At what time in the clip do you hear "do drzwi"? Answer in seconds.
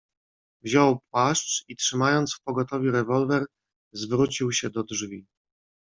4.69-5.25